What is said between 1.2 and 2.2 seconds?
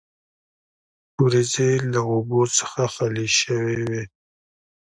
وریځې له